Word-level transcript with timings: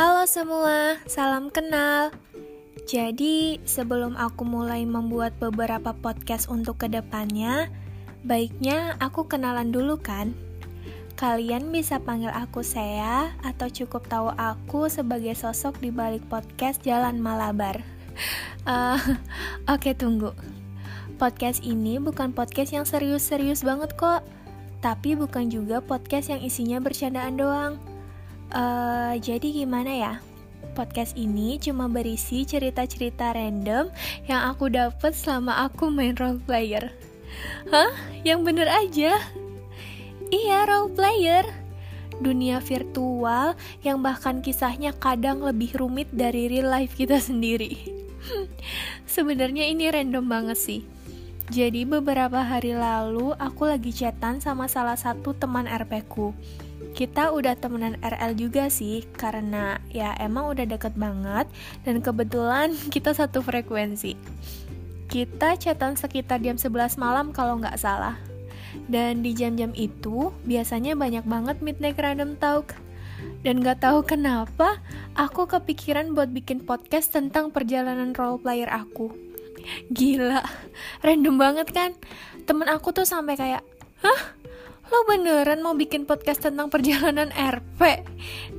Halo 0.00 0.24
semua, 0.24 0.96
salam 1.04 1.52
kenal. 1.52 2.08
Jadi, 2.88 3.60
sebelum 3.68 4.16
aku 4.16 4.48
mulai 4.48 4.88
membuat 4.88 5.36
beberapa 5.36 5.92
podcast 5.92 6.48
untuk 6.48 6.80
ke 6.80 6.88
depannya, 6.88 7.68
baiknya 8.24 8.96
aku 8.96 9.28
kenalan 9.28 9.68
dulu 9.68 10.00
kan? 10.00 10.32
Kalian 11.20 11.68
bisa 11.68 12.00
panggil 12.00 12.32
aku 12.32 12.64
saya 12.64 13.36
atau 13.44 13.68
cukup 13.68 14.08
tahu 14.08 14.32
aku 14.40 14.88
sebagai 14.88 15.36
sosok 15.36 15.76
di 15.84 15.92
balik 15.92 16.24
podcast 16.32 16.80
Jalan 16.80 17.20
Malabar. 17.20 17.84
Uh, 18.64 18.96
Oke, 19.68 19.92
okay, 19.92 19.94
tunggu. 20.00 20.32
Podcast 21.20 21.60
ini 21.60 22.00
bukan 22.00 22.32
podcast 22.32 22.72
yang 22.72 22.88
serius-serius 22.88 23.60
banget 23.60 23.92
kok 24.00 24.24
tapi 24.80 25.12
bukan 25.12 25.52
juga 25.52 25.84
podcast 25.84 26.32
yang 26.32 26.40
isinya 26.40 26.80
bercandaan 26.80 27.36
doang. 27.36 27.76
Uh, 28.50 29.14
jadi 29.22 29.62
gimana 29.62 29.92
ya? 29.94 30.14
Podcast 30.74 31.18
ini 31.18 31.58
cuma 31.58 31.90
berisi 31.90 32.46
cerita-cerita 32.46 33.34
random 33.34 33.90
yang 34.26 34.50
aku 34.50 34.70
dapat 34.70 35.14
selama 35.14 35.66
aku 35.66 35.90
main 35.90 36.14
role 36.18 36.42
player. 36.42 36.90
Hah? 37.70 37.90
Yang 38.22 38.40
bener 38.46 38.68
aja? 38.70 39.18
Iya, 40.30 40.58
role 40.66 40.94
player. 40.94 41.46
Dunia 42.20 42.60
virtual 42.60 43.56
yang 43.80 44.04
bahkan 44.04 44.44
kisahnya 44.44 44.92
kadang 44.98 45.40
lebih 45.40 45.74
rumit 45.78 46.10
dari 46.12 46.46
real 46.46 46.70
life 46.70 46.94
kita 46.94 47.18
sendiri. 47.28 47.76
Sebenarnya 49.08 49.66
ini 49.70 49.90
random 49.90 50.26
banget 50.28 50.58
sih 50.60 50.82
jadi 51.50 51.82
beberapa 51.82 52.46
hari 52.46 52.78
lalu 52.78 53.34
aku 53.34 53.66
lagi 53.66 53.90
chatan 53.90 54.38
sama 54.38 54.70
salah 54.70 54.94
satu 54.94 55.34
teman 55.34 55.66
RP 55.66 56.06
ku. 56.06 56.30
Kita 56.90 57.30
udah 57.30 57.54
temenan 57.56 57.96
RL 58.02 58.34
juga 58.34 58.66
sih, 58.68 59.06
karena 59.14 59.78
ya 59.90 60.14
emang 60.18 60.50
udah 60.50 60.66
deket 60.66 60.94
banget 60.98 61.46
dan 61.86 62.02
kebetulan 62.02 62.74
kita 62.94 63.14
satu 63.14 63.40
frekuensi. 63.40 64.14
Kita 65.10 65.58
chatan 65.58 65.98
sekitar 65.98 66.38
jam 66.38 66.54
11 66.54 66.94
malam 66.98 67.34
kalau 67.34 67.58
nggak 67.58 67.78
salah. 67.78 68.14
Dan 68.86 69.26
di 69.26 69.34
jam-jam 69.34 69.74
itu 69.74 70.30
biasanya 70.46 70.94
banyak 70.94 71.26
banget 71.26 71.58
midnight 71.58 71.98
random 71.98 72.38
talk. 72.38 72.78
Dan 73.42 73.64
gak 73.64 73.82
tahu 73.82 74.04
kenapa, 74.12 74.78
aku 75.18 75.50
kepikiran 75.50 76.14
buat 76.14 76.30
bikin 76.30 76.62
podcast 76.62 77.10
tentang 77.10 77.50
perjalanan 77.50 78.14
role 78.14 78.38
player 78.38 78.70
aku. 78.70 79.10
Gila, 79.90 80.40
random 81.06 81.36
banget 81.36 81.68
kan? 81.74 81.90
Temen 82.46 82.70
aku 82.70 82.94
tuh 82.94 83.06
sampai 83.06 83.34
kayak, 83.34 83.62
hah? 84.06 84.20
Lo 84.90 85.06
beneran 85.06 85.62
mau 85.62 85.78
bikin 85.78 86.02
podcast 86.02 86.42
tentang 86.42 86.66
perjalanan 86.66 87.30
RP? 87.30 88.02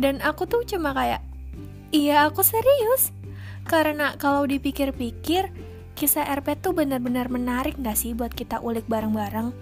Dan 0.00 0.24
aku 0.24 0.48
tuh 0.48 0.64
cuma 0.64 0.96
kayak, 0.96 1.20
iya 1.92 2.24
aku 2.24 2.40
serius. 2.40 3.12
Karena 3.68 4.16
kalau 4.16 4.48
dipikir-pikir, 4.48 5.52
kisah 5.92 6.24
RP 6.40 6.56
tuh 6.64 6.72
benar-benar 6.72 7.28
menarik 7.28 7.76
gak 7.76 8.00
sih 8.00 8.16
buat 8.16 8.32
kita 8.32 8.64
ulik 8.64 8.88
bareng-bareng? 8.88 9.52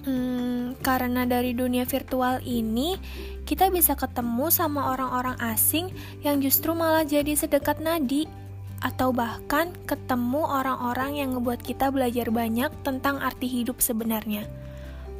Hmm, 0.00 0.74
karena 0.82 1.22
dari 1.30 1.54
dunia 1.54 1.86
virtual 1.86 2.42
ini, 2.42 2.98
kita 3.46 3.70
bisa 3.70 3.94
ketemu 3.94 4.50
sama 4.50 4.90
orang-orang 4.90 5.38
asing 5.46 5.94
yang 6.26 6.42
justru 6.42 6.74
malah 6.74 7.06
jadi 7.06 7.38
sedekat 7.38 7.78
nadi 7.78 8.26
atau 8.82 9.12
bahkan 9.14 9.76
ketemu 9.86 10.42
orang-orang 10.42 11.22
yang 11.22 11.38
ngebuat 11.38 11.60
kita 11.62 11.92
belajar 11.92 12.32
banyak 12.32 12.72
tentang 12.82 13.20
arti 13.22 13.46
hidup 13.46 13.78
sebenarnya. 13.78 14.48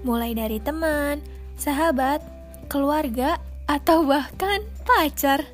Mulai 0.01 0.33
dari 0.33 0.59
teman, 0.63 1.21
sahabat, 1.61 2.25
keluarga, 2.73 3.37
atau 3.69 4.03
bahkan 4.03 4.65
pacar. 4.83 5.45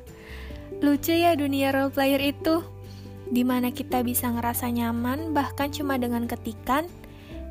Lucu 0.79 1.11
ya 1.13 1.35
dunia 1.35 1.75
role 1.75 1.91
player 1.91 2.21
itu, 2.21 2.63
di 3.27 3.43
mana 3.43 3.75
kita 3.75 4.01
bisa 4.07 4.31
ngerasa 4.31 4.71
nyaman 4.71 5.35
bahkan 5.35 5.67
cuma 5.67 5.99
dengan 5.99 6.25
ketikan, 6.25 6.87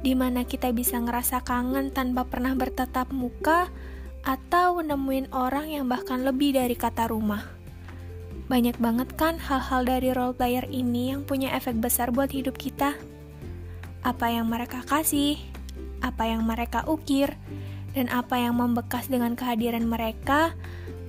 di 0.01 0.17
mana 0.17 0.49
kita 0.49 0.73
bisa 0.73 0.97
ngerasa 0.97 1.45
kangen 1.45 1.93
tanpa 1.93 2.25
pernah 2.25 2.57
bertatap 2.57 3.13
muka, 3.13 3.69
atau 4.27 4.83
nemuin 4.83 5.31
orang 5.31 5.71
yang 5.71 5.87
bahkan 5.87 6.27
lebih 6.27 6.59
dari 6.59 6.75
kata 6.75 7.07
rumah. 7.13 7.47
Banyak 8.47 8.79
banget 8.79 9.11
kan 9.19 9.39
hal-hal 9.43 9.83
dari 9.87 10.15
role 10.15 10.35
player 10.35 10.67
ini 10.71 11.15
yang 11.15 11.27
punya 11.27 11.51
efek 11.55 11.79
besar 11.79 12.15
buat 12.15 12.31
hidup 12.31 12.55
kita. 12.59 12.95
Apa 14.07 14.31
yang 14.31 14.47
mereka 14.47 14.87
kasih, 14.87 15.39
apa 16.07 16.31
yang 16.31 16.47
mereka 16.47 16.87
ukir, 16.87 17.35
dan 17.99 18.07
apa 18.13 18.39
yang 18.39 18.55
membekas 18.61 19.11
dengan 19.11 19.35
kehadiran 19.35 19.89
mereka, 19.89 20.55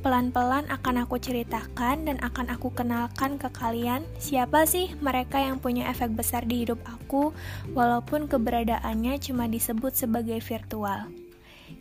pelan-pelan 0.02 0.64
akan 0.72 1.04
aku 1.04 1.20
ceritakan 1.20 2.08
dan 2.08 2.18
akan 2.24 2.48
aku 2.48 2.72
kenalkan 2.72 3.36
ke 3.36 3.52
kalian 3.52 4.08
siapa 4.22 4.64
sih 4.64 4.94
mereka 5.04 5.42
yang 5.42 5.60
punya 5.60 5.90
efek 5.92 6.16
besar 6.16 6.48
di 6.48 6.64
hidup 6.64 6.80
aku 6.88 7.36
walaupun 7.76 8.30
keberadaannya 8.32 9.20
cuma 9.20 9.52
disebut 9.52 9.92
sebagai 9.92 10.40
virtual. 10.40 11.12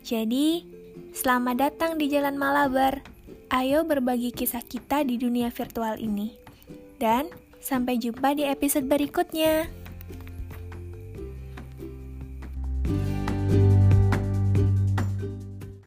Jadi, 0.03 0.67
selamat 1.15 1.55
datang 1.55 1.95
di 1.95 2.11
Jalan 2.11 2.35
Malabar. 2.35 2.99
Ayo 3.47 3.87
berbagi 3.87 4.35
kisah 4.35 4.59
kita 4.59 5.07
di 5.07 5.15
dunia 5.15 5.47
virtual 5.47 5.95
ini. 5.95 6.35
Dan 6.99 7.31
sampai 7.63 7.95
jumpa 7.95 8.35
di 8.35 8.43
episode 8.43 8.91
berikutnya. 8.91 9.86